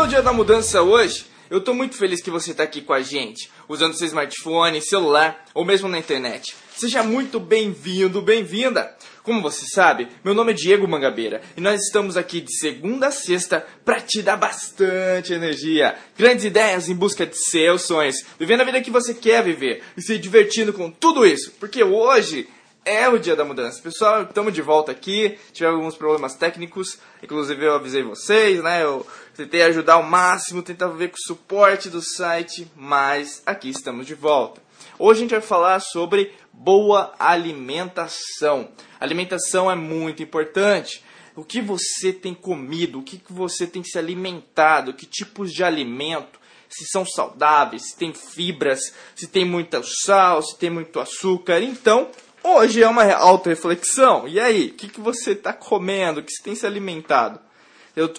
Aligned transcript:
ao 0.00 0.06
Dia 0.06 0.22
da 0.22 0.32
Mudança 0.32 0.80
hoje, 0.80 1.26
eu 1.50 1.58
estou 1.58 1.74
muito 1.74 1.94
feliz 1.94 2.22
que 2.22 2.30
você 2.30 2.52
está 2.52 2.62
aqui 2.62 2.80
com 2.80 2.94
a 2.94 3.02
gente, 3.02 3.50
usando 3.68 3.92
seu 3.92 4.06
smartphone, 4.06 4.80
celular 4.80 5.44
ou 5.52 5.62
mesmo 5.62 5.90
na 5.90 5.98
internet. 5.98 6.56
Seja 6.74 7.02
muito 7.02 7.38
bem-vindo, 7.38 8.22
bem-vinda! 8.22 8.96
Como 9.22 9.42
você 9.42 9.66
sabe, 9.66 10.08
meu 10.24 10.32
nome 10.32 10.52
é 10.52 10.54
Diego 10.54 10.88
Mangabeira 10.88 11.42
e 11.54 11.60
nós 11.60 11.82
estamos 11.82 12.16
aqui 12.16 12.40
de 12.40 12.58
segunda 12.58 13.08
a 13.08 13.10
sexta 13.10 13.66
para 13.84 14.00
te 14.00 14.22
dar 14.22 14.38
bastante 14.38 15.34
energia, 15.34 15.94
grandes 16.16 16.46
ideias 16.46 16.88
em 16.88 16.94
busca 16.94 17.26
de 17.26 17.36
seus 17.36 17.82
sonhos, 17.82 18.24
vivendo 18.38 18.62
a 18.62 18.64
vida 18.64 18.80
que 18.80 18.90
você 18.90 19.12
quer 19.12 19.44
viver 19.44 19.82
e 19.98 20.00
se 20.00 20.16
divertindo 20.16 20.72
com 20.72 20.90
tudo 20.90 21.26
isso, 21.26 21.52
porque 21.60 21.84
hoje 21.84 22.48
é 22.84 23.08
o 23.08 23.18
dia 23.18 23.36
da 23.36 23.44
mudança. 23.44 23.82
Pessoal, 23.82 24.22
estamos 24.22 24.52
de 24.52 24.62
volta 24.62 24.90
aqui. 24.90 25.38
Tivemos 25.52 25.78
alguns 25.78 25.96
problemas 25.96 26.34
técnicos, 26.34 26.98
inclusive 27.22 27.64
eu 27.64 27.74
avisei 27.74 28.02
vocês, 28.02 28.62
né? 28.62 28.82
Eu 28.82 29.06
tentei 29.40 29.62
ajudar 29.62 29.94
ao 29.94 30.02
máximo, 30.02 30.62
tentar 30.62 30.88
ver 30.88 31.08
com 31.08 31.16
o 31.16 31.26
suporte 31.26 31.88
do 31.88 32.02
site, 32.02 32.70
mas 32.76 33.42
aqui 33.46 33.70
estamos 33.70 34.06
de 34.06 34.14
volta. 34.14 34.60
Hoje 34.98 35.20
a 35.20 35.22
gente 35.22 35.30
vai 35.30 35.40
falar 35.40 35.80
sobre 35.80 36.34
boa 36.52 37.14
alimentação. 37.18 38.68
Alimentação 39.00 39.70
é 39.70 39.74
muito 39.74 40.22
importante. 40.22 41.02
O 41.34 41.42
que 41.42 41.62
você 41.62 42.12
tem 42.12 42.34
comido, 42.34 42.98
o 42.98 43.02
que 43.02 43.22
você 43.30 43.66
tem 43.66 43.82
se 43.82 43.98
alimentado, 43.98 44.92
que 44.92 45.06
tipos 45.06 45.54
de 45.54 45.64
alimento, 45.64 46.38
se 46.68 46.84
são 46.84 47.06
saudáveis, 47.06 47.90
se 47.90 47.96
tem 47.96 48.12
fibras, 48.12 48.92
se 49.14 49.26
tem 49.26 49.46
muito 49.46 49.82
sal, 50.04 50.42
se 50.42 50.58
tem 50.58 50.68
muito 50.68 51.00
açúcar. 51.00 51.62
Então, 51.62 52.10
hoje 52.44 52.82
é 52.82 52.88
uma 52.88 53.10
auto-reflexão. 53.10 54.28
E 54.28 54.38
aí, 54.38 54.66
o 54.66 54.74
que, 54.74 54.88
que 54.88 55.00
você 55.00 55.32
está 55.32 55.54
comendo, 55.54 56.20
o 56.20 56.22
que 56.22 56.30
você 56.30 56.42
tem 56.42 56.54
se 56.54 56.66
alimentado? 56.66 57.40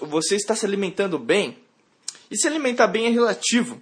Você 0.01 0.35
está 0.35 0.55
se 0.55 0.65
alimentando 0.65 1.17
bem? 1.17 1.57
E 2.29 2.37
se 2.37 2.47
alimentar 2.47 2.87
bem 2.87 3.05
é 3.05 3.09
relativo. 3.09 3.81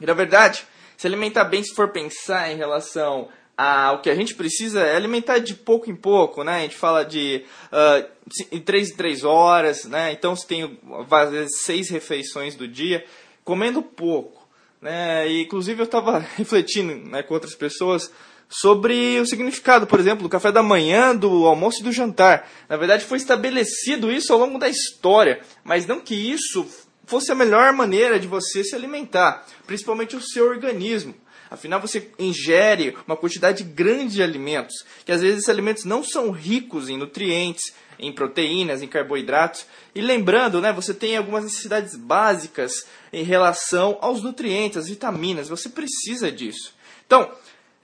E, 0.00 0.06
na 0.06 0.14
verdade, 0.14 0.66
se 0.96 1.06
alimentar 1.06 1.44
bem, 1.44 1.62
se 1.62 1.74
for 1.74 1.90
pensar 1.90 2.52
em 2.52 2.56
relação 2.56 3.28
ah, 3.56 3.92
o 3.92 4.00
que 4.00 4.10
a 4.10 4.14
gente 4.14 4.34
precisa 4.34 4.80
é 4.80 4.96
alimentar 4.96 5.38
de 5.38 5.54
pouco 5.54 5.88
em 5.88 5.94
pouco, 5.94 6.42
né? 6.42 6.56
A 6.56 6.60
gente 6.62 6.76
fala 6.76 7.04
de 7.04 7.44
uh, 7.72 8.08
em 8.50 8.60
3 8.60 8.90
em 8.90 8.96
3 8.96 9.24
horas, 9.24 9.84
né? 9.84 10.12
Então 10.12 10.34
você 10.34 10.46
tem 10.46 10.78
às 11.10 11.30
vezes 11.30 11.62
seis 11.62 11.88
refeições 11.88 12.56
do 12.56 12.66
dia, 12.66 13.04
comendo 13.44 13.80
pouco, 13.80 14.48
né? 14.80 15.28
E 15.28 15.42
inclusive 15.42 15.80
eu 15.80 15.84
estava 15.84 16.18
refletindo 16.36 16.96
né, 17.08 17.22
com 17.22 17.34
outras 17.34 17.54
pessoas 17.54 18.10
sobre 18.48 19.18
o 19.20 19.26
significado, 19.26 19.86
por 19.86 19.98
exemplo, 19.98 20.22
do 20.22 20.28
café 20.28 20.52
da 20.52 20.62
manhã, 20.62 21.14
do 21.14 21.46
almoço 21.46 21.80
e 21.80 21.84
do 21.84 21.92
jantar. 21.92 22.48
Na 22.68 22.76
verdade 22.76 23.04
foi 23.04 23.18
estabelecido 23.18 24.10
isso 24.10 24.32
ao 24.32 24.38
longo 24.38 24.58
da 24.58 24.68
história, 24.68 25.40
mas 25.62 25.86
não 25.86 26.00
que 26.00 26.14
isso 26.14 26.66
fosse 27.06 27.30
a 27.30 27.34
melhor 27.34 27.72
maneira 27.72 28.18
de 28.18 28.26
você 28.26 28.64
se 28.64 28.74
alimentar, 28.74 29.46
principalmente 29.66 30.16
o 30.16 30.22
seu 30.22 30.46
organismo. 30.46 31.14
Afinal, 31.50 31.80
você 31.80 32.10
ingere 32.18 32.96
uma 33.06 33.16
quantidade 33.16 33.62
grande 33.62 34.14
de 34.14 34.22
alimentos, 34.22 34.84
que 35.04 35.12
às 35.12 35.20
vezes 35.20 35.38
esses 35.38 35.48
alimentos 35.48 35.84
não 35.84 36.02
são 36.02 36.30
ricos 36.30 36.88
em 36.88 36.96
nutrientes, 36.96 37.72
em 37.98 38.12
proteínas, 38.12 38.82
em 38.82 38.88
carboidratos. 38.88 39.66
E 39.94 40.00
lembrando, 40.00 40.60
né, 40.60 40.72
você 40.72 40.92
tem 40.92 41.16
algumas 41.16 41.44
necessidades 41.44 41.94
básicas 41.94 42.86
em 43.12 43.22
relação 43.22 43.98
aos 44.00 44.22
nutrientes, 44.22 44.78
as 44.78 44.88
vitaminas. 44.88 45.48
Você 45.48 45.68
precisa 45.68 46.32
disso. 46.32 46.74
Então, 47.06 47.30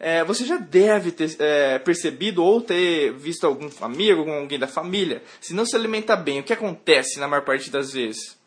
é, 0.00 0.24
você 0.24 0.46
já 0.46 0.56
deve 0.56 1.12
ter 1.12 1.36
é, 1.38 1.78
percebido 1.78 2.42
ou 2.42 2.62
ter 2.62 3.12
visto 3.12 3.46
algum 3.46 3.68
amigo, 3.82 4.28
alguém 4.30 4.58
da 4.58 4.66
família, 4.66 5.22
se 5.42 5.52
não 5.52 5.66
se 5.66 5.76
alimenta 5.76 6.16
bem, 6.16 6.40
o 6.40 6.42
que 6.42 6.54
acontece 6.54 7.20
na 7.20 7.28
maior 7.28 7.44
parte 7.44 7.70
das 7.70 7.92
vezes? 7.92 8.38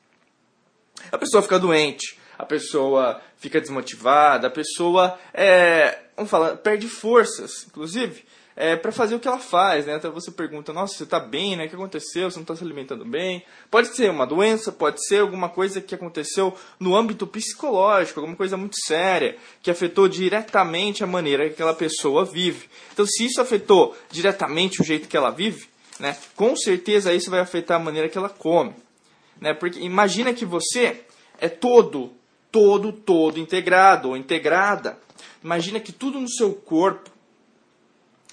A 1.12 1.18
pessoa 1.18 1.44
fica 1.44 1.59
doente, 1.59 2.18
a 2.40 2.46
pessoa 2.46 3.22
fica 3.38 3.62
desmotivada, 3.62 4.47
a 4.47 4.52
pessoa 4.52 5.19
é, 5.31 6.00
vamos 6.18 6.31
falar, 6.31 6.58
perde 6.58 6.88
forças, 6.88 7.68
inclusive, 7.68 8.25
é, 8.56 8.75
para 8.75 8.91
fazer 8.91 9.16
o 9.16 9.19
que 9.19 9.28
ela 9.28 9.40
faz, 9.40 9.86
né? 9.86 9.96
Então 9.96 10.12
você 10.12 10.31
pergunta, 10.31 10.72
nossa, 10.72 10.96
você 10.96 11.03
está 11.03 11.19
bem, 11.19 11.56
né? 11.56 11.66
O 11.66 11.69
que 11.69 11.75
aconteceu? 11.75 12.30
Você 12.30 12.38
não 12.38 12.44
está 12.44 12.56
se 12.56 12.64
alimentando 12.64 13.03
bem? 13.06 13.44
Pode 13.69 13.96
ser 13.96 14.09
uma 14.09 14.25
doença, 14.25 14.72
pode 14.72 15.06
ser 15.06 15.22
alguma 15.22 15.50
coisa 15.50 15.81
que 15.81 15.96
aconteceu 15.96 16.56
no 16.80 16.96
âmbito 16.96 17.25
psicológico, 17.25 18.19
alguma 18.19 18.36
coisa 18.36 18.56
muito 18.58 18.75
séria, 18.86 19.38
que 19.62 19.72
afetou 19.72 20.08
diretamente 20.08 21.03
a 21.03 21.08
maneira 21.08 21.47
que 21.47 21.53
aquela 21.53 21.74
pessoa 21.74 22.25
vive. 22.25 22.69
Então, 22.94 23.06
se 23.06 23.25
isso 23.25 23.41
afetou 23.41 23.96
diretamente 24.12 24.81
o 24.81 24.85
jeito 24.85 25.08
que 25.08 25.18
ela 25.18 25.31
vive, 25.31 25.68
né? 26.00 26.18
Com 26.35 26.56
certeza 26.56 27.14
isso 27.14 27.31
vai 27.31 27.40
afetar 27.40 27.80
a 27.80 27.84
maneira 27.84 28.09
que 28.09 28.18
ela 28.18 28.30
come, 28.30 28.74
né? 29.41 29.53
Porque 29.53 29.80
imagina 29.80 30.34
que 30.34 30.46
você 30.46 31.02
é 31.40 31.50
todo 31.50 32.12
todo, 32.53 32.94
todo 32.94 33.40
integrado 33.40 34.09
ou 34.09 34.16
integrada. 34.16 35.00
Imagina 35.44 35.80
que 35.80 35.91
tudo 35.91 36.20
no 36.20 36.30
seu 36.30 36.53
corpo 36.53 37.09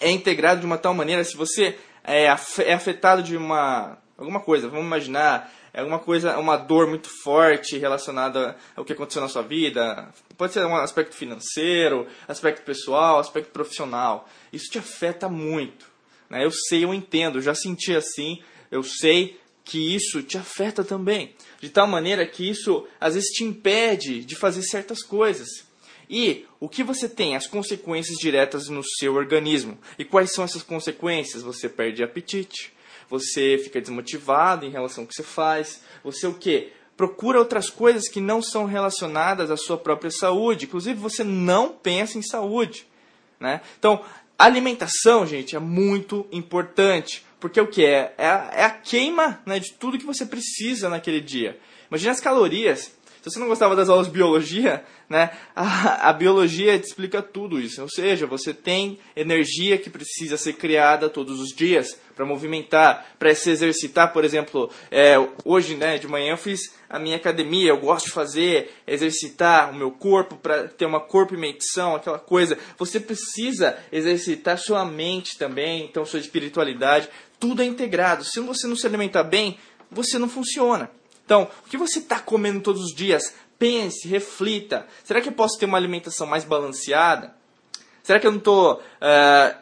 é 0.00 0.10
integrado 0.10 0.60
de 0.60 0.66
uma 0.66 0.78
tal 0.78 0.94
maneira, 0.94 1.22
se 1.24 1.36
você 1.36 1.78
é, 2.02 2.24
é 2.24 2.72
afetado 2.72 3.22
de 3.22 3.36
uma 3.36 3.98
alguma 4.16 4.40
coisa, 4.40 4.68
vamos 4.68 4.84
imaginar, 4.84 5.50
é 5.72 5.80
alguma 5.80 5.98
coisa, 5.98 6.36
uma 6.38 6.56
dor 6.56 6.86
muito 6.86 7.08
forte 7.22 7.78
relacionada 7.78 8.54
ao 8.76 8.84
que 8.84 8.92
aconteceu 8.92 9.22
na 9.22 9.28
sua 9.28 9.40
vida, 9.42 10.12
pode 10.36 10.52
ser 10.52 10.64
um 10.66 10.76
aspecto 10.76 11.16
financeiro, 11.16 12.06
aspecto 12.28 12.62
pessoal, 12.62 13.18
aspecto 13.18 13.50
profissional. 13.50 14.28
Isso 14.52 14.70
te 14.70 14.78
afeta 14.78 15.26
muito. 15.26 15.86
Né? 16.28 16.44
Eu 16.44 16.50
sei, 16.50 16.84
eu 16.84 16.92
entendo, 16.92 17.40
já 17.40 17.54
senti 17.54 17.96
assim, 17.96 18.42
eu 18.70 18.82
sei 18.82 19.40
que 19.64 19.94
isso 19.94 20.22
te 20.22 20.36
afeta 20.36 20.84
também 20.84 21.34
de 21.60 21.68
tal 21.68 21.86
maneira 21.86 22.26
que 22.26 22.48
isso 22.48 22.86
às 22.98 23.14
vezes 23.14 23.30
te 23.30 23.44
impede 23.44 24.24
de 24.24 24.34
fazer 24.34 24.62
certas 24.62 25.02
coisas. 25.02 25.48
E 26.10 26.44
o 26.58 26.68
que 26.68 26.82
você 26.82 27.08
tem? 27.08 27.36
As 27.36 27.46
consequências 27.46 28.18
diretas 28.18 28.68
no 28.68 28.82
seu 28.82 29.14
organismo. 29.14 29.78
E 29.96 30.04
quais 30.04 30.32
são 30.32 30.42
essas 30.42 30.60
consequências? 30.60 31.44
Você 31.44 31.68
perde 31.68 32.02
apetite, 32.02 32.72
você 33.08 33.56
fica 33.62 33.80
desmotivado 33.80 34.66
em 34.66 34.70
relação 34.70 35.04
ao 35.04 35.08
que 35.08 35.14
você 35.14 35.22
faz, 35.22 35.82
você 36.02 36.26
o 36.26 36.34
quê? 36.34 36.72
Procura 36.96 37.38
outras 37.38 37.70
coisas 37.70 38.08
que 38.08 38.20
não 38.20 38.42
são 38.42 38.64
relacionadas 38.64 39.52
à 39.52 39.56
sua 39.56 39.78
própria 39.78 40.10
saúde. 40.10 40.66
Inclusive, 40.66 40.98
você 40.98 41.22
não 41.22 41.68
pensa 41.72 42.18
em 42.18 42.22
saúde. 42.22 42.86
Né? 43.38 43.60
Então, 43.78 44.04
alimentação, 44.36 45.24
gente, 45.24 45.54
é 45.54 45.60
muito 45.60 46.26
importante. 46.32 47.24
Porque 47.38 47.60
o 47.60 47.68
que 47.68 47.86
é? 47.86 48.14
É 48.18 48.26
a, 48.26 48.50
é 48.52 48.64
a 48.64 48.70
queima 48.70 49.40
né, 49.46 49.58
de 49.58 49.72
tudo 49.72 49.98
que 49.98 50.04
você 50.04 50.26
precisa 50.26 50.88
naquele 50.88 51.20
dia. 51.20 51.58
Imagina 51.88 52.12
as 52.12 52.20
calorias. 52.20 52.92
Se 53.22 53.30
você 53.30 53.38
não 53.38 53.48
gostava 53.48 53.76
das 53.76 53.90
aulas 53.90 54.06
de 54.06 54.14
biologia, 54.14 54.82
né, 55.08 55.30
a, 55.54 56.08
a, 56.08 56.12
biologia 56.12 56.78
te 56.78 56.86
explica 56.86 57.20
tudo 57.20 57.60
isso. 57.60 57.82
Ou 57.82 57.88
seja, 57.88 58.26
você 58.26 58.54
tem 58.54 58.98
energia 59.14 59.76
que 59.76 59.90
precisa 59.90 60.38
ser 60.38 60.54
criada 60.54 61.06
todos 61.08 61.38
os 61.38 61.50
dias 61.54 62.00
para 62.16 62.24
movimentar, 62.24 63.14
para 63.18 63.34
se 63.34 63.50
exercitar. 63.50 64.12
Por 64.14 64.24
exemplo, 64.24 64.70
é, 64.90 65.16
hoje 65.44 65.76
né, 65.76 65.98
de 65.98 66.08
manhã 66.08 66.32
eu 66.32 66.38
fiz 66.38 66.74
a 66.88 66.98
minha 66.98 67.16
academia, 67.16 67.68
eu 67.68 67.78
gosto 67.78 68.06
de 68.06 68.12
fazer, 68.12 68.72
exercitar 68.86 69.70
o 69.70 69.74
meu 69.74 69.90
corpo 69.90 70.36
para 70.36 70.68
ter 70.68 70.86
uma 70.86 71.00
corpo 71.00 71.34
e 71.34 71.38
medição, 71.38 71.94
aquela 71.94 72.18
coisa. 72.18 72.56
Você 72.78 72.98
precisa 72.98 73.76
exercitar 73.92 74.56
sua 74.56 74.82
mente 74.86 75.36
também, 75.36 75.84
então 75.84 76.06
sua 76.06 76.20
espiritualidade. 76.20 77.08
Tudo 77.38 77.60
é 77.60 77.66
integrado. 77.66 78.24
Se 78.24 78.40
você 78.40 78.66
não 78.66 78.76
se 78.76 78.86
alimentar 78.86 79.24
bem, 79.24 79.58
você 79.90 80.18
não 80.18 80.28
funciona. 80.28 80.90
Então, 81.30 81.48
o 81.64 81.68
que 81.70 81.76
você 81.76 82.00
está 82.00 82.18
comendo 82.18 82.60
todos 82.60 82.82
os 82.82 82.92
dias? 82.92 83.32
Pense, 83.56 84.08
reflita. 84.08 84.84
Será 85.04 85.20
que 85.20 85.28
eu 85.28 85.32
posso 85.32 85.56
ter 85.56 85.64
uma 85.64 85.78
alimentação 85.78 86.26
mais 86.26 86.42
balanceada? 86.42 87.32
Será 88.02 88.18
que 88.18 88.26
eu 88.26 88.32
não 88.32 88.38
estou 88.38 88.80
uh, 88.80 89.56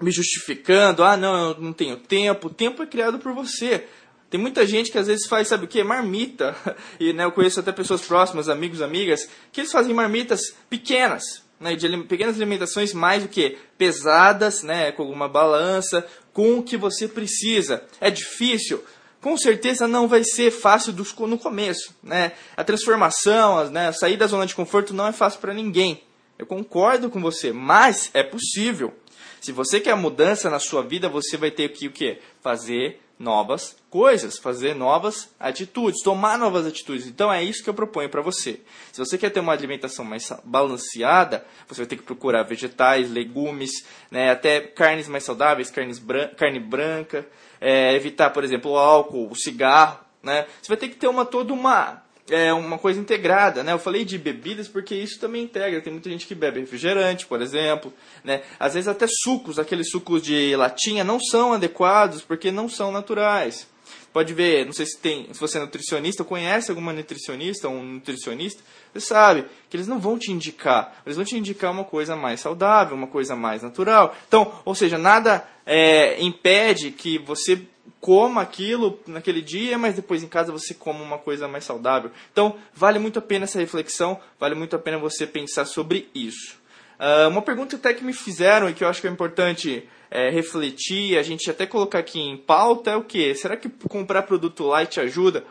me 0.00 0.12
justificando? 0.12 1.02
Ah, 1.02 1.16
não, 1.16 1.48
eu 1.48 1.60
não 1.60 1.72
tenho 1.72 1.96
tempo. 1.96 2.46
O 2.46 2.54
tempo 2.54 2.84
é 2.84 2.86
criado 2.86 3.18
por 3.18 3.34
você. 3.34 3.84
Tem 4.30 4.40
muita 4.40 4.64
gente 4.64 4.92
que 4.92 4.98
às 4.98 5.08
vezes 5.08 5.26
faz, 5.26 5.48
sabe 5.48 5.64
o 5.64 5.68
que? 5.68 5.82
Marmita. 5.82 6.54
E 7.00 7.12
né, 7.12 7.24
eu 7.24 7.32
conheço 7.32 7.58
até 7.58 7.72
pessoas 7.72 8.02
próximas, 8.02 8.48
amigos, 8.48 8.80
amigas, 8.80 9.28
que 9.50 9.62
eles 9.62 9.72
fazem 9.72 9.92
marmitas 9.92 10.54
pequenas, 10.68 11.42
né, 11.58 11.74
de 11.74 11.88
pequenas 12.04 12.36
alimentações 12.36 12.94
mais 12.94 13.24
do 13.24 13.28
que 13.28 13.58
pesadas, 13.76 14.62
né, 14.62 14.92
com 14.92 15.02
alguma 15.02 15.28
balança, 15.28 16.06
com 16.32 16.60
o 16.60 16.62
que 16.62 16.76
você 16.76 17.08
precisa. 17.08 17.82
É 18.00 18.08
difícil? 18.08 18.84
Com 19.20 19.36
certeza 19.36 19.86
não 19.86 20.08
vai 20.08 20.24
ser 20.24 20.50
fácil 20.50 20.94
no 21.26 21.38
começo. 21.38 21.94
Né? 22.02 22.32
A 22.56 22.64
transformação, 22.64 23.70
né, 23.70 23.92
sair 23.92 24.16
da 24.16 24.26
zona 24.26 24.46
de 24.46 24.54
conforto 24.54 24.94
não 24.94 25.06
é 25.06 25.12
fácil 25.12 25.40
para 25.40 25.54
ninguém. 25.54 26.02
Eu 26.38 26.46
concordo 26.46 27.10
com 27.10 27.20
você, 27.20 27.52
mas 27.52 28.10
é 28.14 28.22
possível. 28.22 28.94
Se 29.40 29.52
você 29.52 29.80
quer 29.80 29.94
mudança 29.94 30.48
na 30.48 30.58
sua 30.58 30.82
vida, 30.82 31.08
você 31.08 31.36
vai 31.36 31.50
ter 31.50 31.68
que 31.70 31.86
o 31.86 31.92
quê? 31.92 32.18
Fazer 32.42 33.00
novas 33.18 33.76
coisas, 33.90 34.38
fazer 34.38 34.74
novas 34.74 35.28
atitudes, 35.38 36.02
tomar 36.02 36.38
novas 36.38 36.66
atitudes. 36.66 37.06
Então 37.06 37.30
é 37.30 37.44
isso 37.44 37.62
que 37.62 37.68
eu 37.68 37.74
proponho 37.74 38.08
para 38.08 38.22
você. 38.22 38.60
Se 38.90 38.98
você 38.98 39.18
quer 39.18 39.28
ter 39.28 39.40
uma 39.40 39.52
alimentação 39.52 40.02
mais 40.02 40.32
balanceada, 40.42 41.44
você 41.68 41.82
vai 41.82 41.86
ter 41.86 41.96
que 41.96 42.02
procurar 42.02 42.44
vegetais, 42.44 43.10
legumes, 43.10 43.84
né, 44.10 44.30
até 44.30 44.60
carnes 44.60 45.06
mais 45.06 45.24
saudáveis, 45.24 45.70
carnes 45.70 45.98
bran 45.98 46.28
carne 46.28 46.58
branca, 46.58 47.26
é, 47.60 47.94
evitar, 47.94 48.30
por 48.30 48.42
exemplo, 48.44 48.72
o 48.72 48.78
álcool, 48.78 49.28
o 49.30 49.36
cigarro. 49.36 49.98
né? 50.22 50.46
Você 50.60 50.68
vai 50.68 50.76
ter 50.76 50.88
que 50.88 50.96
ter 50.96 51.08
uma 51.08 51.24
toda 51.24 51.52
uma 51.52 52.02
é 52.30 52.52
uma 52.52 52.78
coisa 52.78 53.00
integrada, 53.00 53.62
né? 53.64 53.72
Eu 53.72 53.78
falei 53.78 54.04
de 54.04 54.16
bebidas 54.16 54.68
porque 54.68 54.94
isso 54.94 55.18
também 55.18 55.42
integra. 55.42 55.80
Tem 55.80 55.92
muita 55.92 56.08
gente 56.08 56.26
que 56.26 56.34
bebe 56.34 56.60
refrigerante, 56.60 57.26
por 57.26 57.42
exemplo, 57.42 57.92
né? 58.22 58.42
Às 58.58 58.74
vezes 58.74 58.88
até 58.88 59.06
sucos, 59.08 59.58
aqueles 59.58 59.90
sucos 59.90 60.22
de 60.22 60.54
latinha 60.56 61.02
não 61.02 61.18
são 61.18 61.52
adequados 61.52 62.22
porque 62.22 62.52
não 62.52 62.68
são 62.68 62.92
naturais. 62.92 63.66
Pode 64.12 64.34
ver, 64.34 64.66
não 64.66 64.72
sei 64.72 64.86
se 64.86 64.98
tem, 64.98 65.32
se 65.32 65.38
você 65.38 65.58
é 65.58 65.60
nutricionista, 65.60 66.24
conhece 66.24 66.70
alguma 66.70 66.92
nutricionista 66.92 67.68
ou 67.68 67.74
um 67.74 67.84
nutricionista, 67.84 68.60
você 68.92 69.00
sabe 69.00 69.44
que 69.68 69.76
eles 69.76 69.86
não 69.86 70.00
vão 70.00 70.18
te 70.18 70.32
indicar, 70.32 71.00
eles 71.06 71.16
vão 71.16 71.24
te 71.24 71.36
indicar 71.36 71.70
uma 71.70 71.84
coisa 71.84 72.16
mais 72.16 72.40
saudável, 72.40 72.96
uma 72.96 73.06
coisa 73.06 73.36
mais 73.36 73.62
natural. 73.62 74.16
Então, 74.26 74.52
ou 74.64 74.74
seja, 74.74 74.98
nada 74.98 75.46
é, 75.64 76.20
impede 76.20 76.90
que 76.90 77.18
você 77.18 77.62
coma 78.00 78.40
aquilo 78.40 78.98
naquele 79.06 79.40
dia, 79.40 79.78
mas 79.78 79.94
depois 79.94 80.22
em 80.22 80.28
casa 80.28 80.50
você 80.50 80.74
coma 80.74 81.04
uma 81.04 81.18
coisa 81.18 81.46
mais 81.46 81.64
saudável. 81.64 82.10
Então, 82.32 82.56
vale 82.74 82.98
muito 82.98 83.18
a 83.20 83.22
pena 83.22 83.44
essa 83.44 83.60
reflexão, 83.60 84.18
vale 84.40 84.56
muito 84.56 84.74
a 84.74 84.78
pena 84.78 84.98
você 84.98 85.26
pensar 85.26 85.66
sobre 85.66 86.08
isso. 86.14 86.59
Uh, 87.00 87.30
uma 87.30 87.40
pergunta 87.40 87.76
até 87.76 87.94
que 87.94 88.04
me 88.04 88.12
fizeram 88.12 88.68
e 88.68 88.74
que 88.74 88.84
eu 88.84 88.88
acho 88.88 89.00
que 89.00 89.06
é 89.06 89.10
importante 89.10 89.88
é, 90.10 90.28
refletir, 90.28 91.16
a 91.16 91.22
gente 91.22 91.50
até 91.50 91.64
colocar 91.64 91.98
aqui 91.98 92.20
em 92.20 92.36
pauta 92.36 92.90
é 92.90 92.96
o 92.96 93.02
que? 93.02 93.34
Será 93.34 93.56
que 93.56 93.70
comprar 93.88 94.24
produto 94.24 94.66
light 94.66 95.00
ajuda? 95.00 95.42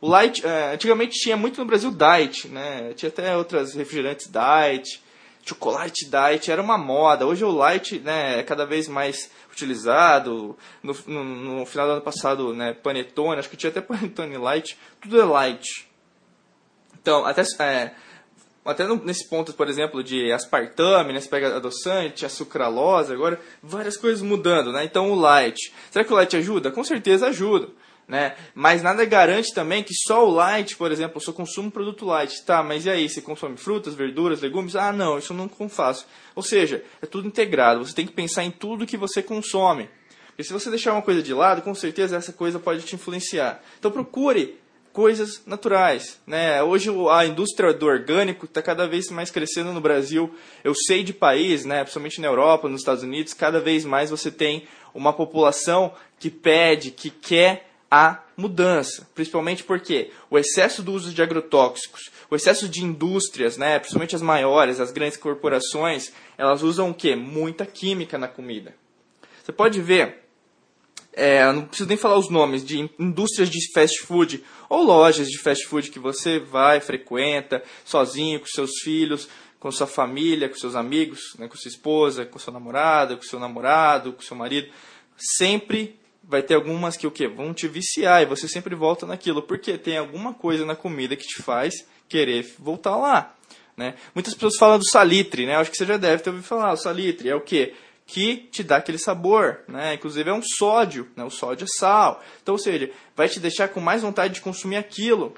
O 0.00 0.08
light, 0.08 0.46
é, 0.46 0.74
antigamente 0.74 1.18
tinha 1.18 1.36
muito 1.36 1.60
no 1.60 1.66
Brasil 1.66 1.90
diet, 1.90 2.46
né? 2.46 2.92
Tinha 2.94 3.08
até 3.08 3.36
outras 3.36 3.74
refrigerantes 3.74 4.30
diet, 4.30 5.02
chocolate 5.44 6.08
diet, 6.08 6.50
era 6.52 6.62
uma 6.62 6.78
moda. 6.78 7.26
Hoje 7.26 7.44
o 7.44 7.50
light 7.50 7.98
né, 7.98 8.38
é 8.38 8.42
cada 8.44 8.64
vez 8.64 8.86
mais 8.86 9.28
utilizado. 9.50 10.56
No, 10.82 10.96
no, 11.06 11.24
no, 11.24 11.66
final 11.66 11.86
do 11.86 11.92
ano 11.94 12.02
passado, 12.02 12.54
né, 12.54 12.74
Panetone, 12.74 13.40
acho 13.40 13.50
que 13.50 13.56
tinha 13.56 13.70
até 13.70 13.80
Panetone 13.82 14.36
Light, 14.36 14.78
tudo 15.00 15.20
é 15.20 15.24
light. 15.24 15.88
Então, 17.00 17.24
até, 17.24 17.42
é, 17.58 17.92
até 18.64 18.86
nesse 18.96 19.28
ponto, 19.28 19.52
por 19.54 19.68
exemplo, 19.68 20.02
de 20.02 20.30
aspartame, 20.30 21.12
né, 21.12 21.20
você 21.20 21.28
pega 21.28 21.56
adoçante, 21.56 22.24
a 22.24 22.28
sucralose, 22.28 23.12
agora 23.12 23.40
várias 23.62 23.96
coisas 23.96 24.22
mudando, 24.22 24.72
né? 24.72 24.84
Então 24.84 25.10
o 25.10 25.14
light. 25.14 25.72
Será 25.90 26.04
que 26.04 26.12
o 26.12 26.16
light 26.16 26.36
ajuda? 26.36 26.70
Com 26.70 26.84
certeza 26.84 27.26
ajuda. 27.26 27.68
Né? 28.06 28.34
Mas 28.54 28.82
nada 28.82 29.04
garante 29.04 29.54
também 29.54 29.82
que 29.82 29.94
só 29.94 30.26
o 30.26 30.30
light, 30.30 30.76
por 30.76 30.92
exemplo, 30.92 31.16
eu 31.16 31.20
só 31.20 31.32
consumo 31.32 31.70
produto 31.70 32.04
light. 32.04 32.44
Tá, 32.44 32.62
mas 32.62 32.84
e 32.84 32.90
aí? 32.90 33.08
Você 33.08 33.22
consome 33.22 33.56
frutas, 33.56 33.94
verduras, 33.94 34.40
legumes? 34.42 34.76
Ah, 34.76 34.92
não, 34.92 35.18
isso 35.18 35.32
eu 35.32 35.36
não 35.36 35.68
faço. 35.68 36.06
Ou 36.34 36.42
seja, 36.42 36.84
é 37.00 37.06
tudo 37.06 37.26
integrado. 37.26 37.84
Você 37.84 37.94
tem 37.94 38.06
que 38.06 38.12
pensar 38.12 38.44
em 38.44 38.50
tudo 38.50 38.86
que 38.86 38.96
você 38.96 39.22
consome. 39.22 39.88
Porque 40.26 40.44
se 40.44 40.52
você 40.52 40.70
deixar 40.70 40.92
uma 40.92 41.02
coisa 41.02 41.22
de 41.22 41.32
lado, 41.32 41.62
com 41.62 41.74
certeza 41.74 42.16
essa 42.16 42.32
coisa 42.32 42.58
pode 42.58 42.82
te 42.82 42.94
influenciar. 42.94 43.62
Então 43.78 43.90
procure 43.90 44.58
coisas 44.92 45.42
naturais. 45.46 46.20
Né? 46.26 46.62
Hoje 46.62 46.90
a 47.10 47.24
indústria 47.24 47.72
do 47.72 47.86
orgânico 47.86 48.44
está 48.44 48.62
cada 48.62 48.86
vez 48.86 49.10
mais 49.10 49.30
crescendo 49.30 49.72
no 49.72 49.80
Brasil. 49.80 50.34
Eu 50.62 50.74
sei 50.74 51.02
de 51.02 51.12
país, 51.12 51.64
né, 51.64 51.80
principalmente 51.80 52.20
na 52.20 52.28
Europa, 52.28 52.68
nos 52.68 52.82
Estados 52.82 53.02
Unidos, 53.02 53.34
cada 53.34 53.60
vez 53.60 53.84
mais 53.84 54.10
você 54.10 54.30
tem 54.30 54.66
uma 54.94 55.12
população 55.12 55.92
que 56.18 56.30
pede, 56.30 56.90
que 56.90 57.10
quer 57.10 57.68
a 57.90 58.22
mudança, 58.36 59.06
principalmente 59.14 59.64
porque 59.64 60.10
o 60.30 60.38
excesso 60.38 60.82
do 60.82 60.92
uso 60.92 61.12
de 61.12 61.22
agrotóxicos, 61.22 62.10
o 62.30 62.36
excesso 62.36 62.68
de 62.68 62.82
indústrias, 62.82 63.58
né, 63.58 63.78
principalmente 63.78 64.16
as 64.16 64.22
maiores, 64.22 64.80
as 64.80 64.90
grandes 64.90 65.18
corporações, 65.18 66.12
elas 66.38 66.62
usam 66.62 66.90
o 66.90 66.94
quê? 66.94 67.14
Muita 67.14 67.66
química 67.66 68.16
na 68.16 68.28
comida. 68.28 68.74
Você 69.42 69.52
pode 69.52 69.80
ver, 69.80 70.21
é, 71.12 71.50
não 71.52 71.66
preciso 71.66 71.88
nem 71.88 71.98
falar 71.98 72.16
os 72.16 72.30
nomes, 72.30 72.64
de 72.64 72.90
indústrias 72.98 73.50
de 73.50 73.72
fast 73.72 74.00
food 74.02 74.42
ou 74.68 74.82
lojas 74.82 75.28
de 75.28 75.38
fast 75.38 75.66
food 75.66 75.90
que 75.90 75.98
você 75.98 76.38
vai, 76.38 76.80
frequenta, 76.80 77.62
sozinho, 77.84 78.40
com 78.40 78.46
seus 78.46 78.70
filhos, 78.82 79.28
com 79.60 79.70
sua 79.70 79.86
família, 79.86 80.48
com 80.48 80.56
seus 80.56 80.74
amigos, 80.74 81.20
né, 81.38 81.46
com 81.46 81.56
sua 81.56 81.68
esposa, 81.68 82.24
com 82.24 82.38
sua 82.38 82.52
namorada, 82.52 83.16
com 83.16 83.22
seu 83.22 83.38
namorado, 83.38 84.12
com 84.12 84.22
seu 84.22 84.36
marido. 84.36 84.68
Sempre 85.16 86.00
vai 86.22 86.42
ter 86.42 86.54
algumas 86.54 86.96
que 86.96 87.06
o 87.06 87.10
quê? 87.10 87.28
Vão 87.28 87.52
te 87.52 87.68
viciar 87.68 88.22
e 88.22 88.26
você 88.26 88.48
sempre 88.48 88.74
volta 88.74 89.06
naquilo, 89.06 89.42
porque 89.42 89.76
tem 89.76 89.98
alguma 89.98 90.32
coisa 90.32 90.64
na 90.64 90.74
comida 90.74 91.14
que 91.14 91.26
te 91.26 91.42
faz 91.42 91.74
querer 92.08 92.54
voltar 92.58 92.96
lá. 92.96 93.36
Né? 93.76 93.94
Muitas 94.14 94.34
pessoas 94.34 94.56
falam 94.56 94.78
do 94.78 94.88
salitre, 94.88 95.46
né? 95.46 95.56
Acho 95.56 95.70
que 95.70 95.76
você 95.76 95.86
já 95.86 95.96
deve 95.96 96.22
ter 96.22 96.30
ouvido 96.30 96.44
falar. 96.44 96.72
O 96.72 96.76
salitre 96.76 97.28
é 97.28 97.34
o 97.34 97.40
quê? 97.40 97.74
Que 98.06 98.36
te 98.36 98.62
dá 98.62 98.76
aquele 98.76 98.98
sabor, 98.98 99.60
né? 99.68 99.94
Inclusive 99.94 100.28
é 100.28 100.32
um 100.32 100.42
sódio, 100.42 101.08
né? 101.16 101.24
O 101.24 101.30
sódio 101.30 101.64
é 101.64 101.68
sal. 101.68 102.22
Então, 102.42 102.54
ou 102.54 102.58
seja, 102.58 102.90
vai 103.16 103.28
te 103.28 103.40
deixar 103.40 103.68
com 103.68 103.80
mais 103.80 104.02
vontade 104.02 104.34
de 104.34 104.40
consumir 104.40 104.76
aquilo. 104.76 105.34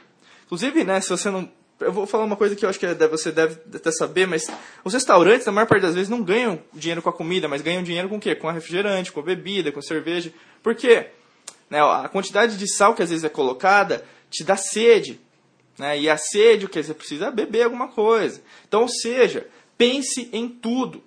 Inclusive, 0.46 0.84
né? 0.84 1.00
Se 1.00 1.10
você 1.10 1.30
não 1.30 1.48
eu 1.80 1.92
vou 1.92 2.06
falar 2.06 2.24
uma 2.24 2.36
coisa 2.36 2.54
que 2.54 2.64
eu 2.64 2.68
acho 2.68 2.78
que 2.78 2.86
você 2.86 3.32
deve 3.32 3.58
até 3.74 3.90
saber, 3.90 4.26
mas 4.26 4.46
os 4.84 4.92
restaurantes, 4.92 5.46
na 5.46 5.52
maior 5.52 5.66
parte 5.66 5.82
das 5.82 5.94
vezes, 5.94 6.08
não 6.08 6.22
ganham 6.22 6.60
dinheiro 6.72 7.02
com 7.02 7.08
a 7.08 7.12
comida, 7.12 7.48
mas 7.48 7.62
ganham 7.62 7.82
dinheiro 7.82 8.08
com 8.08 8.16
o 8.16 8.20
quê? 8.20 8.34
Com 8.34 8.48
a 8.48 8.52
refrigerante, 8.52 9.12
com 9.12 9.20
a 9.20 9.22
bebida, 9.22 9.72
com 9.72 9.80
a 9.80 9.82
cerveja. 9.82 10.32
Por 10.62 10.74
quê? 10.74 11.08
Né, 11.68 11.80
a 11.80 12.08
quantidade 12.08 12.56
de 12.56 12.72
sal 12.72 12.94
que 12.94 13.02
às 13.02 13.10
vezes 13.10 13.24
é 13.24 13.28
colocada 13.28 14.04
te 14.30 14.44
dá 14.44 14.56
sede. 14.56 15.20
Né? 15.78 16.00
E 16.00 16.08
a 16.08 16.16
sede, 16.16 16.66
o 16.66 16.68
que 16.68 16.82
você 16.82 16.94
precisa? 16.94 17.26
É 17.26 17.30
beber 17.30 17.64
alguma 17.64 17.88
coisa. 17.88 18.40
Então, 18.66 18.82
ou 18.82 18.88
seja, 18.88 19.46
pense 19.76 20.28
em 20.32 20.48
tudo. 20.48 21.02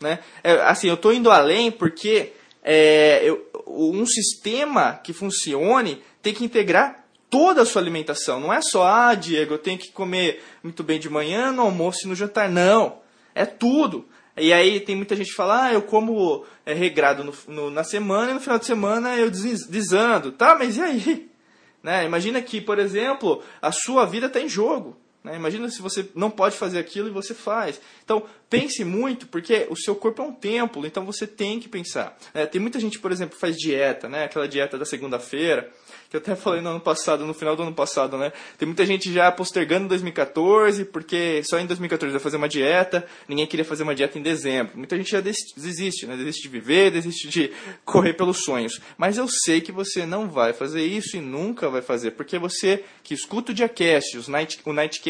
Né? 0.00 0.18
É, 0.42 0.52
assim, 0.62 0.88
eu 0.88 0.94
estou 0.94 1.12
indo 1.12 1.30
além 1.30 1.70
porque 1.70 2.32
é, 2.62 3.22
eu, 3.22 3.46
um 3.66 4.06
sistema 4.06 4.94
que 4.94 5.12
funcione 5.12 6.02
tem 6.22 6.32
que 6.32 6.44
integrar 6.44 7.04
toda 7.28 7.62
a 7.62 7.66
sua 7.66 7.82
alimentação. 7.82 8.40
Não 8.40 8.52
é 8.52 8.60
só, 8.62 8.86
ah, 8.86 9.14
Diego, 9.14 9.54
eu 9.54 9.58
tenho 9.58 9.78
que 9.78 9.92
comer 9.92 10.42
muito 10.62 10.82
bem 10.82 10.98
de 10.98 11.08
manhã, 11.08 11.52
no 11.52 11.62
almoço 11.62 12.04
e 12.04 12.08
no 12.08 12.14
jantar. 12.14 12.48
Não. 12.48 12.98
É 13.34 13.44
tudo. 13.44 14.06
E 14.36 14.52
aí 14.52 14.80
tem 14.80 14.96
muita 14.96 15.14
gente 15.14 15.30
que 15.30 15.36
fala, 15.36 15.64
ah, 15.64 15.72
eu 15.72 15.82
como 15.82 16.44
é, 16.64 16.72
regrado 16.72 17.22
no, 17.22 17.34
no, 17.46 17.70
na 17.70 17.84
semana 17.84 18.30
e 18.30 18.34
no 18.34 18.40
final 18.40 18.58
de 18.58 18.66
semana 18.66 19.16
eu 19.16 19.30
desando. 19.30 20.32
Tá, 20.32 20.56
mas 20.58 20.76
e 20.76 20.82
aí? 20.82 21.30
Né? 21.82 22.04
Imagina 22.04 22.42
que, 22.42 22.60
por 22.60 22.78
exemplo, 22.78 23.42
a 23.62 23.72
sua 23.72 24.04
vida 24.04 24.26
está 24.26 24.38
em 24.38 24.50
jogo. 24.50 24.98
Né? 25.22 25.36
Imagina 25.36 25.68
se 25.68 25.82
você 25.82 26.08
não 26.14 26.30
pode 26.30 26.56
fazer 26.56 26.78
aquilo 26.78 27.08
e 27.08 27.12
você 27.12 27.34
faz. 27.34 27.80
Então, 28.04 28.24
pense 28.48 28.84
muito, 28.84 29.26
porque 29.26 29.66
o 29.70 29.76
seu 29.76 29.94
corpo 29.94 30.22
é 30.22 30.24
um 30.24 30.32
templo, 30.32 30.86
então 30.86 31.04
você 31.04 31.26
tem 31.26 31.60
que 31.60 31.68
pensar. 31.68 32.16
É, 32.32 32.46
tem 32.46 32.60
muita 32.60 32.80
gente, 32.80 32.98
por 32.98 33.12
exemplo, 33.12 33.34
que 33.34 33.40
faz 33.40 33.56
dieta, 33.56 34.08
né? 34.08 34.24
aquela 34.24 34.48
dieta 34.48 34.78
da 34.78 34.84
segunda-feira 34.84 35.70
que 36.10 36.16
eu 36.16 36.20
até 36.20 36.34
falei 36.34 36.60
no 36.60 36.70
ano 36.70 36.80
passado, 36.80 37.24
no 37.24 37.32
final 37.32 37.54
do 37.54 37.62
ano 37.62 37.72
passado, 37.72 38.18
né? 38.18 38.32
Tem 38.58 38.66
muita 38.66 38.84
gente 38.84 39.12
já 39.12 39.30
postergando 39.30 39.86
2014, 39.86 40.84
porque 40.86 41.40
só 41.44 41.56
em 41.56 41.66
2014 41.66 42.10
vai 42.10 42.20
fazer 42.20 42.36
uma 42.36 42.48
dieta, 42.48 43.06
ninguém 43.28 43.46
queria 43.46 43.64
fazer 43.64 43.84
uma 43.84 43.94
dieta 43.94 44.18
em 44.18 44.22
dezembro. 44.22 44.76
Muita 44.76 44.96
gente 44.96 45.08
já 45.08 45.20
desiste, 45.20 46.06
né? 46.06 46.16
Desiste 46.16 46.42
de 46.42 46.48
viver, 46.48 46.90
desiste 46.90 47.28
de 47.28 47.52
correr 47.84 48.14
pelos 48.14 48.42
sonhos. 48.42 48.80
Mas 48.98 49.18
eu 49.18 49.28
sei 49.28 49.60
que 49.60 49.70
você 49.70 50.04
não 50.04 50.28
vai 50.28 50.52
fazer 50.52 50.84
isso 50.84 51.16
e 51.16 51.20
nunca 51.20 51.70
vai 51.70 51.80
fazer, 51.80 52.10
porque 52.10 52.40
você 52.40 52.82
que 53.04 53.14
escuta 53.14 53.52
o 53.52 53.54
Diacast, 53.54 54.18
os 54.18 54.26
night, 54.26 54.60
o 54.64 54.72
Nightcast, 54.72 55.09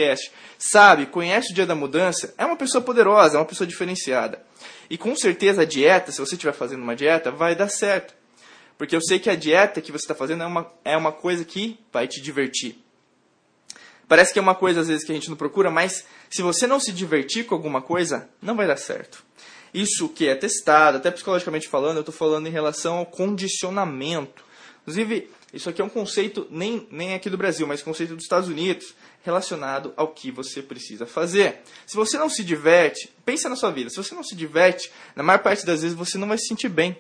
sabe, 0.59 1.07
conhece 1.07 1.52
o 1.52 1.54
Dia 1.54 1.66
da 1.66 1.75
Mudança, 1.75 2.35
é 2.37 2.45
uma 2.45 2.57
pessoa 2.57 2.83
poderosa, 2.83 3.37
é 3.37 3.40
uma 3.40 3.47
pessoa 3.47 3.66
diferenciada. 3.66 4.42
E 4.88 4.99
com 4.99 5.14
certeza 5.14 5.62
a 5.62 5.64
dieta, 5.64 6.11
se 6.12 6.19
você 6.21 6.35
estiver 6.35 6.52
fazendo 6.52 6.83
uma 6.83 6.97
dieta, 6.97 7.30
vai 7.30 7.54
dar 7.54 7.69
certo. 7.69 8.14
Porque 8.76 8.97
eu 8.97 9.00
sei 9.02 9.19
que 9.19 9.28
a 9.28 9.37
dieta 9.37 9.80
que 9.80 9.92
você 9.92 10.04
está 10.04 10.14
fazendo 10.14 10.42
é 10.42 10.47
uma, 10.47 10.73
é 10.85 10.97
uma 10.97 11.12
coisa 11.12 11.45
que 11.45 11.78
vai 11.92 12.09
te 12.09 12.21
divertir. 12.21 12.83
Parece 14.09 14.33
que 14.33 14.38
é 14.38 14.42
uma 14.42 14.54
coisa 14.54 14.80
às 14.80 14.88
vezes 14.88 15.04
que 15.04 15.12
a 15.12 15.14
gente 15.14 15.28
não 15.28 15.37
procura, 15.37 15.71
mas 15.71 16.04
se 16.28 16.42
você 16.42 16.66
não 16.66 16.80
se 16.80 16.90
divertir 16.90 17.47
com 17.47 17.54
alguma 17.54 17.80
coisa, 17.80 18.28
não 18.42 18.57
vai 18.57 18.66
dar 18.66 18.76
certo. 18.76 19.23
Isso 19.73 20.09
que 20.09 20.26
é 20.26 20.35
testado, 20.35 20.97
até 20.97 21.11
psicologicamente 21.11 21.69
falando, 21.69 21.99
eu 21.99 22.00
estou 22.00 22.14
falando 22.14 22.49
em 22.49 22.50
relação 22.50 22.97
ao 22.97 23.07
condicionamento. 23.07 24.45
Inclusive, 24.83 25.30
isso 25.52 25.71
aqui 25.71 25.80
é 25.80 25.85
um 25.85 25.88
conceito 25.88 26.47
nem, 26.50 26.88
nem 26.90 27.14
aqui 27.14 27.30
do 27.30 27.37
Brasil, 27.37 27.66
mas 27.66 27.83
conceito 27.83 28.14
dos 28.14 28.25
Estados 28.25 28.49
Unidos, 28.49 28.95
relacionado 29.23 29.93
ao 29.97 30.09
que 30.09 30.31
você 30.31 30.62
precisa 30.62 31.07
fazer. 31.07 31.61
Se 31.87 31.97
você 31.97 32.19
não 32.19 32.29
se 32.29 32.43
diverte, 32.43 33.12
pensa 33.25 33.49
na 33.49 33.57
sua 33.57 33.71
vida, 33.71 33.91
se 33.91 33.97
você 33.97 34.15
não 34.15 34.25
se 34.25 34.35
diverte, 34.35 34.91
na 35.15 35.23
maior 35.23 35.41
parte 35.41 35.67
das 35.67 35.83
vezes 35.83 35.97
você 35.97 36.17
não 36.17 36.29
vai 36.29 36.39
se 36.39 36.47
sentir 36.47 36.69
bem 36.69 36.97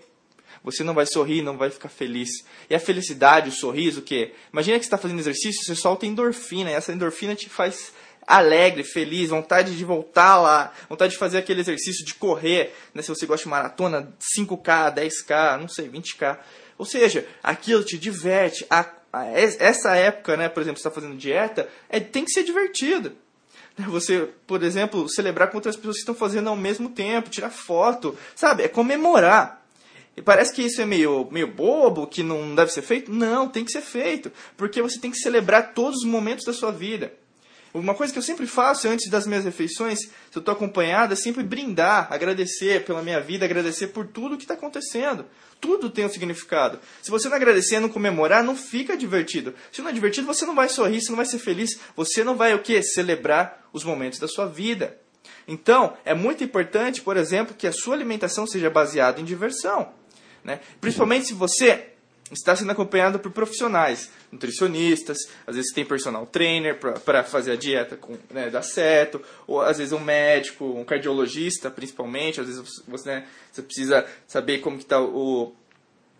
você 0.62 0.84
não 0.84 0.94
vai 0.94 1.06
sorrir, 1.06 1.42
não 1.42 1.56
vai 1.56 1.70
ficar 1.70 1.88
feliz. 1.88 2.28
E 2.68 2.74
a 2.74 2.80
felicidade, 2.80 3.48
o 3.48 3.52
sorriso, 3.52 4.00
o 4.00 4.02
quê? 4.02 4.34
Imagina 4.52 4.78
que 4.78 4.84
você 4.84 4.88
está 4.88 4.98
fazendo 4.98 5.18
exercício, 5.18 5.64
você 5.64 5.74
solta 5.74 6.06
endorfina, 6.06 6.70
e 6.70 6.74
essa 6.74 6.92
endorfina 6.92 7.34
te 7.34 7.48
faz 7.48 7.92
alegre, 8.26 8.84
feliz, 8.84 9.30
vontade 9.30 9.76
de 9.76 9.84
voltar 9.84 10.38
lá, 10.40 10.72
vontade 10.88 11.12
de 11.12 11.18
fazer 11.18 11.38
aquele 11.38 11.60
exercício 11.60 12.04
de 12.04 12.14
correr, 12.14 12.74
né? 12.94 13.02
se 13.02 13.08
você 13.08 13.26
gosta 13.26 13.44
de 13.44 13.50
maratona, 13.50 14.14
5K, 14.38 14.94
10K, 14.94 15.60
não 15.60 15.68
sei, 15.68 15.88
20K. 15.88 16.38
Ou 16.80 16.86
seja, 16.86 17.26
aquilo 17.42 17.84
te 17.84 17.98
diverte. 17.98 18.64
A, 18.70 18.86
a, 19.12 19.26
essa 19.26 19.94
época, 19.96 20.34
né, 20.34 20.48
por 20.48 20.62
exemplo, 20.62 20.80
você 20.80 20.88
está 20.88 20.90
fazendo 20.90 21.14
dieta, 21.14 21.68
é, 21.90 22.00
tem 22.00 22.24
que 22.24 22.32
ser 22.32 22.42
divertido. 22.42 23.12
Você, 23.76 24.30
por 24.46 24.62
exemplo, 24.62 25.06
celebrar 25.06 25.50
com 25.50 25.58
outras 25.58 25.76
pessoas 25.76 25.96
que 25.96 26.00
estão 26.00 26.14
fazendo 26.14 26.48
ao 26.48 26.56
mesmo 26.56 26.88
tempo, 26.88 27.28
tirar 27.28 27.50
foto, 27.50 28.16
sabe? 28.34 28.62
É 28.62 28.68
comemorar. 28.68 29.62
E 30.16 30.22
parece 30.22 30.54
que 30.54 30.62
isso 30.62 30.80
é 30.80 30.86
meio, 30.86 31.28
meio 31.30 31.48
bobo, 31.48 32.06
que 32.06 32.22
não 32.22 32.54
deve 32.54 32.72
ser 32.72 32.80
feito. 32.80 33.12
Não, 33.12 33.46
tem 33.46 33.62
que 33.62 33.72
ser 33.72 33.82
feito. 33.82 34.32
Porque 34.56 34.80
você 34.80 34.98
tem 34.98 35.10
que 35.10 35.18
celebrar 35.18 35.74
todos 35.74 35.98
os 35.98 36.08
momentos 36.08 36.46
da 36.46 36.52
sua 36.54 36.72
vida. 36.72 37.12
Uma 37.72 37.94
coisa 37.94 38.12
que 38.12 38.18
eu 38.18 38.22
sempre 38.22 38.46
faço 38.48 38.88
antes 38.88 39.08
das 39.08 39.26
minhas 39.26 39.44
refeições, 39.44 40.00
se 40.00 40.10
eu 40.34 40.40
estou 40.40 40.52
acompanhado, 40.52 41.12
é 41.12 41.16
sempre 41.16 41.44
brindar, 41.44 42.08
agradecer 42.12 42.84
pela 42.84 43.00
minha 43.00 43.20
vida, 43.20 43.44
agradecer 43.44 43.88
por 43.88 44.08
tudo 44.08 44.36
que 44.36 44.42
está 44.42 44.54
acontecendo. 44.54 45.24
Tudo 45.60 45.88
tem 45.88 46.04
um 46.04 46.08
significado. 46.08 46.80
Se 47.00 47.10
você 47.10 47.28
não 47.28 47.36
agradecer, 47.36 47.78
não 47.78 47.88
comemorar, 47.88 48.42
não 48.42 48.56
fica 48.56 48.96
divertido. 48.96 49.54
Se 49.70 49.82
não 49.82 49.90
é 49.90 49.92
divertido, 49.92 50.26
você 50.26 50.44
não 50.44 50.54
vai 50.54 50.68
sorrir, 50.68 51.00
você 51.00 51.10
não 51.10 51.16
vai 51.16 51.26
ser 51.26 51.38
feliz, 51.38 51.78
você 51.94 52.24
não 52.24 52.36
vai 52.36 52.54
o 52.54 52.58
quê? 52.58 52.82
Celebrar 52.82 53.68
os 53.72 53.84
momentos 53.84 54.18
da 54.18 54.26
sua 54.26 54.46
vida. 54.46 54.98
Então, 55.46 55.96
é 56.04 56.14
muito 56.14 56.42
importante, 56.42 57.00
por 57.00 57.16
exemplo, 57.16 57.54
que 57.56 57.66
a 57.66 57.72
sua 57.72 57.94
alimentação 57.94 58.46
seja 58.46 58.68
baseada 58.68 59.20
em 59.20 59.24
diversão. 59.24 59.92
Né? 60.42 60.60
Principalmente 60.80 61.26
se 61.26 61.34
você 61.34 61.89
está 62.30 62.54
sendo 62.54 62.70
acompanhado 62.70 63.18
por 63.18 63.32
profissionais, 63.32 64.10
nutricionistas, 64.30 65.18
às 65.46 65.56
vezes 65.56 65.72
tem 65.72 65.84
personal 65.84 66.26
trainer 66.26 66.78
para 66.78 67.24
fazer 67.24 67.52
a 67.52 67.56
dieta 67.56 67.96
com, 67.96 68.16
né, 68.30 68.50
dar 68.50 68.62
certo, 68.62 69.20
ou 69.46 69.60
às 69.60 69.78
vezes 69.78 69.92
um 69.92 69.98
médico, 70.00 70.64
um 70.64 70.84
cardiologista 70.84 71.70
principalmente, 71.70 72.40
às 72.40 72.46
vezes 72.46 72.82
você, 72.86 73.08
né, 73.08 73.26
você 73.50 73.62
precisa 73.62 74.06
saber 74.26 74.58
como 74.58 74.76
que 74.76 74.84
está 74.84 75.00
o, 75.00 75.54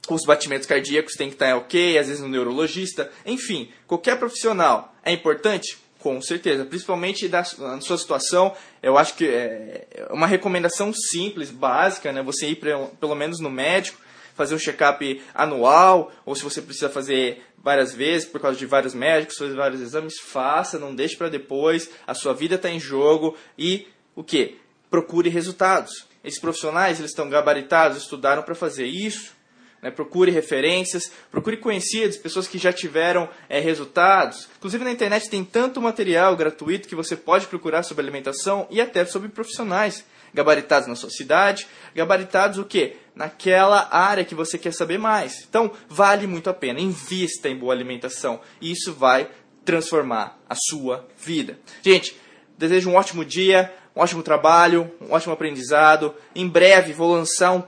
os 0.09 0.25
batimentos 0.25 0.67
cardíacos, 0.67 1.15
tem 1.15 1.29
que 1.29 1.37
estar 1.37 1.51
tá 1.51 1.57
ok, 1.57 1.99
às 1.99 2.09
vezes 2.09 2.23
um 2.23 2.29
neurologista, 2.29 3.11
enfim, 3.25 3.71
qualquer 3.87 4.19
profissional 4.19 4.95
é 5.05 5.13
importante? 5.13 5.79
Com 6.01 6.21
certeza, 6.23 6.65
principalmente 6.65 7.29
da, 7.29 7.45
na 7.59 7.81
sua 7.83 7.99
situação, 7.99 8.57
eu 8.83 8.97
acho 8.97 9.15
que 9.15 9.27
é 9.27 9.87
uma 10.11 10.27
recomendação 10.27 10.95
simples, 10.95 11.51
básica, 11.51 12.11
né? 12.11 12.23
Você 12.23 12.49
ir 12.49 12.57
pra, 12.57 12.87
pelo 12.99 13.15
menos 13.15 13.39
no 13.39 13.51
médico, 13.51 14.01
fazer 14.41 14.55
um 14.55 14.59
check-up 14.59 15.23
anual, 15.35 16.11
ou 16.25 16.35
se 16.35 16.43
você 16.43 16.63
precisa 16.63 16.89
fazer 16.89 17.43
várias 17.63 17.95
vezes 17.95 18.27
por 18.27 18.41
causa 18.41 18.57
de 18.59 18.65
vários 18.65 18.95
médicos, 18.95 19.37
fazer 19.37 19.55
vários 19.55 19.83
exames, 19.83 20.19
faça, 20.19 20.79
não 20.79 20.95
deixe 20.95 21.15
para 21.15 21.29
depois. 21.29 21.91
A 22.07 22.15
sua 22.15 22.33
vida 22.33 22.55
está 22.55 22.71
em 22.71 22.81
jogo 22.81 23.37
e 23.59 23.87
o 24.17 24.25
que? 24.25 24.57
Procure 24.89 25.29
resultados. 25.29 26.07
Esses 26.25 26.41
profissionais 26.41 26.99
eles 26.99 27.11
estão 27.11 27.29
gabaritados, 27.29 27.99
estudaram 27.99 28.43
para 28.43 28.55
fazer 28.55 28.87
isso. 28.87 29.39
Né? 29.83 29.91
Procure 29.91 30.31
referências, 30.31 31.13
procure 31.31 31.59
conhecidos, 31.59 32.17
pessoas 32.17 32.49
que 32.49 32.57
já 32.57 32.73
tiveram 32.73 33.29
é, 33.47 33.61
resultados. 33.61 34.49
Inclusive 34.57 34.85
na 34.85 34.91
internet 34.91 35.29
tem 35.29 35.45
tanto 35.45 35.83
material 35.83 36.35
gratuito 36.35 36.89
que 36.89 36.95
você 36.95 37.15
pode 37.15 37.47
procurar 37.47 37.83
sobre 37.83 38.03
alimentação 38.03 38.67
e 38.71 38.81
até 38.81 39.05
sobre 39.05 39.29
profissionais 39.29 40.03
gabaritados 40.33 40.89
na 40.89 40.95
sua 40.95 41.11
cidade, 41.11 41.67
gabaritados 41.95 42.59
o 42.59 42.65
quê? 42.65 42.97
Naquela 43.21 43.87
área 43.95 44.25
que 44.25 44.35
você 44.35 44.57
quer 44.57 44.73
saber 44.73 44.97
mais. 44.97 45.45
Então, 45.47 45.71
vale 45.91 46.27
muito 46.27 46.49
a 46.49 46.55
pena. 46.55 46.81
Invista 46.81 47.51
em 47.51 47.55
boa 47.55 47.75
alimentação. 47.75 48.41
E 48.63 48.73
isso 48.73 48.95
vai 48.95 49.29
transformar 49.63 50.39
a 50.49 50.55
sua 50.55 51.07
vida. 51.19 51.59
Gente, 51.83 52.17
desejo 52.57 52.89
um 52.89 52.95
ótimo 52.95 53.23
dia, 53.23 53.71
um 53.95 54.01
ótimo 54.01 54.23
trabalho, 54.23 54.91
um 55.03 55.13
ótimo 55.13 55.35
aprendizado. 55.35 56.15
Em 56.35 56.49
breve 56.49 56.95
vou 56.95 57.13
lançar 57.13 57.53
um, 57.53 57.63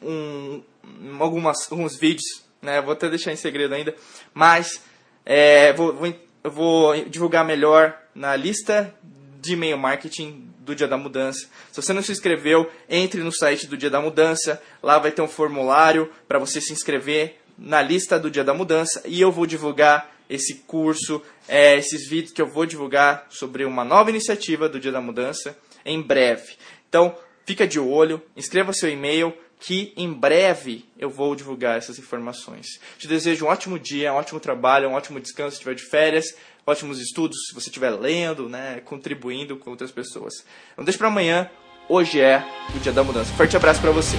um, 0.00 0.62
um 1.02 1.20
algumas, 1.20 1.72
alguns 1.72 1.96
vídeos, 1.96 2.44
né? 2.62 2.80
Vou 2.80 2.92
até 2.92 3.08
deixar 3.08 3.32
em 3.32 3.36
segredo 3.36 3.74
ainda, 3.74 3.96
mas 4.32 4.80
é, 5.26 5.72
vou, 5.72 5.92
vou, 5.92 6.14
vou 6.44 7.04
divulgar 7.06 7.44
melhor 7.44 7.98
na 8.14 8.36
lista 8.36 8.94
de 9.40 9.54
e-mail 9.54 9.76
marketing 9.76 10.53
do 10.64 10.74
Dia 10.74 10.88
da 10.88 10.96
Mudança. 10.96 11.46
Se 11.70 11.80
você 11.80 11.92
não 11.92 12.02
se 12.02 12.10
inscreveu, 12.10 12.70
entre 12.88 13.22
no 13.22 13.32
site 13.32 13.66
do 13.66 13.76
Dia 13.76 13.90
da 13.90 14.00
Mudança. 14.00 14.60
Lá 14.82 14.98
vai 14.98 15.12
ter 15.12 15.22
um 15.22 15.28
formulário 15.28 16.10
para 16.26 16.38
você 16.38 16.60
se 16.60 16.72
inscrever 16.72 17.38
na 17.56 17.80
lista 17.82 18.18
do 18.18 18.30
Dia 18.30 18.42
da 18.42 18.54
Mudança 18.54 19.02
e 19.04 19.20
eu 19.20 19.30
vou 19.30 19.46
divulgar 19.46 20.12
esse 20.28 20.54
curso, 20.66 21.22
é, 21.46 21.76
esses 21.76 22.08
vídeos 22.08 22.32
que 22.32 22.40
eu 22.40 22.46
vou 22.46 22.66
divulgar 22.66 23.26
sobre 23.28 23.64
uma 23.64 23.84
nova 23.84 24.10
iniciativa 24.10 24.68
do 24.68 24.80
Dia 24.80 24.90
da 24.90 25.00
Mudança 25.00 25.56
em 25.84 26.00
breve. 26.00 26.56
Então, 26.88 27.16
fica 27.44 27.66
de 27.66 27.78
olho, 27.78 28.22
inscreva 28.34 28.72
seu 28.72 28.88
e-mail 28.88 29.34
que 29.66 29.92
em 29.96 30.12
breve 30.12 30.84
eu 30.98 31.08
vou 31.08 31.34
divulgar 31.34 31.78
essas 31.78 31.98
informações. 31.98 32.66
Te 32.98 33.08
desejo 33.08 33.46
um 33.46 33.48
ótimo 33.48 33.78
dia, 33.78 34.12
um 34.12 34.16
ótimo 34.16 34.40
trabalho, 34.40 34.88
um 34.88 34.94
ótimo 34.94 35.20
descanso 35.20 35.50
se 35.50 35.56
estiver 35.56 35.74
de 35.74 35.84
férias 35.84 36.34
ótimos 36.66 37.00
estudos, 37.00 37.36
se 37.48 37.54
você 37.54 37.68
estiver 37.68 37.90
lendo, 37.90 38.48
né, 38.48 38.80
contribuindo 38.84 39.56
com 39.56 39.70
outras 39.70 39.90
pessoas. 39.90 40.34
Não 40.76 40.84
deixe 40.84 40.98
para 40.98 41.08
amanhã, 41.08 41.50
hoje 41.88 42.20
é 42.20 42.44
o 42.74 42.78
dia 42.78 42.92
da 42.92 43.04
mudança. 43.04 43.32
Forte 43.34 43.56
abraço 43.56 43.80
para 43.80 43.90
você. 43.90 44.16